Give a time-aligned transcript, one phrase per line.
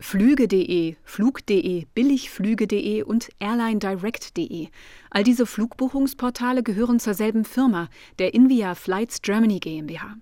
[0.00, 4.68] Flüge.de, Flug.de, Billigflüge.de und AirlineDirect.de.
[5.10, 7.88] All diese Flugbuchungsportale gehören zur selben Firma,
[8.20, 10.16] der Invia Flights Germany GmbH.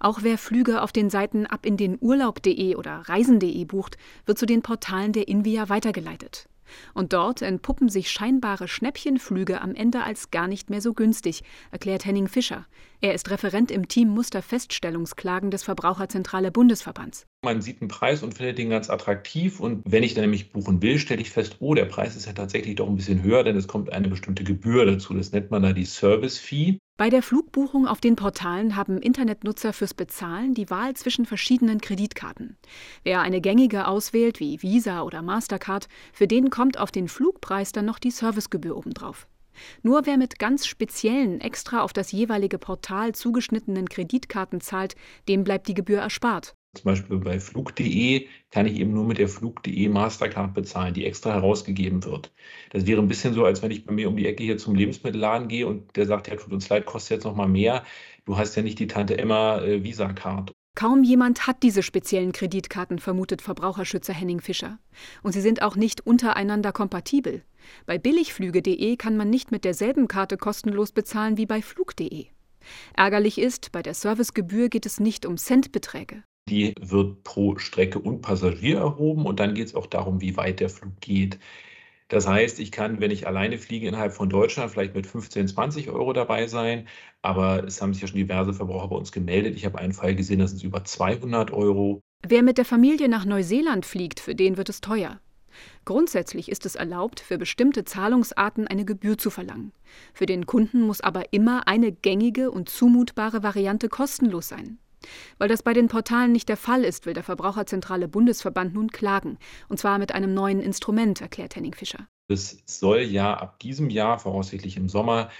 [0.00, 4.44] Auch wer Flüge auf den Seiten ab in den Urlaub.de oder Reisen.de bucht, wird zu
[4.44, 6.46] den Portalen der Invia weitergeleitet.
[6.94, 12.04] Und dort entpuppen sich scheinbare Schnäppchenflüge am Ende als gar nicht mehr so günstig, erklärt
[12.04, 12.66] Henning Fischer.
[13.00, 17.26] Er ist Referent im Team Musterfeststellungsklagen des Verbraucherzentrale Bundesverbands.
[17.44, 19.60] Man sieht einen Preis und findet den ganz attraktiv.
[19.60, 22.32] Und wenn ich dann nämlich buchen will, stelle ich fest, oh, der Preis ist ja
[22.32, 25.14] tatsächlich doch ein bisschen höher, denn es kommt eine bestimmte Gebühr dazu.
[25.14, 26.78] Das nennt man da die Service-Fee.
[26.98, 32.56] Bei der Flugbuchung auf den Portalen haben Internetnutzer fürs Bezahlen die Wahl zwischen verschiedenen Kreditkarten.
[33.02, 37.84] Wer eine gängige auswählt, wie Visa oder Mastercard, für den kommt auf den Flugpreis dann
[37.84, 39.28] noch die Servicegebühr obendrauf.
[39.82, 44.94] Nur wer mit ganz speziellen, extra auf das jeweilige Portal zugeschnittenen Kreditkarten zahlt,
[45.28, 46.54] dem bleibt die Gebühr erspart.
[46.76, 51.32] Zum Beispiel bei Flug.de kann ich eben nur mit der Flug.de Mastercard bezahlen, die extra
[51.32, 52.32] herausgegeben wird.
[52.70, 54.74] Das wäre ein bisschen so, als wenn ich bei mir um die Ecke hier zum
[54.74, 57.84] Lebensmittelladen gehe und der sagt, ja, tut uns leid, kostet jetzt noch mal mehr.
[58.24, 60.52] Du hast ja nicht die Tante Emma äh, Visa-Card.
[60.76, 64.78] Kaum jemand hat diese speziellen Kreditkarten, vermutet Verbraucherschützer Henning Fischer.
[65.22, 67.42] Und sie sind auch nicht untereinander kompatibel.
[67.86, 72.26] Bei billigflüge.de kann man nicht mit derselben Karte kostenlos bezahlen wie bei flug.de.
[72.94, 76.22] Ärgerlich ist, bei der Servicegebühr geht es nicht um Centbeträge.
[76.48, 80.60] Die wird pro Strecke und Passagier erhoben und dann geht es auch darum, wie weit
[80.60, 81.40] der Flug geht.
[82.08, 85.90] Das heißt, ich kann, wenn ich alleine fliege innerhalb von Deutschland, vielleicht mit 15, 20
[85.90, 86.86] Euro dabei sein.
[87.22, 89.56] Aber es haben sich ja schon diverse Verbraucher bei uns gemeldet.
[89.56, 92.00] Ich habe einen Fall gesehen, das sind über 200 Euro.
[92.24, 95.20] Wer mit der Familie nach Neuseeland fliegt, für den wird es teuer.
[95.84, 99.72] Grundsätzlich ist es erlaubt, für bestimmte Zahlungsarten eine Gebühr zu verlangen.
[100.12, 104.78] Für den Kunden muss aber immer eine gängige und zumutbare Variante kostenlos sein.
[105.38, 109.38] Weil das bei den Portalen nicht der Fall ist, will der Verbraucherzentrale Bundesverband nun klagen.
[109.68, 112.08] Und zwar mit einem neuen Instrument, erklärt Henning Fischer.
[112.28, 115.30] Es soll ja ab diesem Jahr, voraussichtlich im Sommer,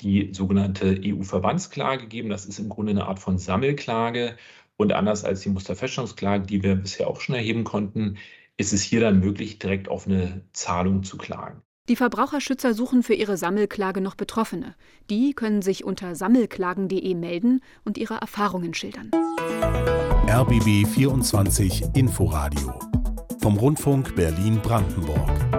[0.00, 2.30] die sogenannte EU-Verbandsklage geben.
[2.30, 4.36] Das ist im Grunde eine Art von Sammelklage.
[4.76, 8.16] Und anders als die Musterfeststellungsklage, die wir bisher auch schon erheben konnten,
[8.56, 11.62] ist es hier dann möglich, direkt auf eine Zahlung zu klagen.
[11.90, 14.76] Die Verbraucherschützer suchen für ihre Sammelklage noch Betroffene.
[15.10, 19.10] Die können sich unter sammelklagen.de melden und ihre Erfahrungen schildern.
[20.28, 22.78] RBB 24 Inforadio
[23.40, 25.49] vom Rundfunk Berlin-Brandenburg.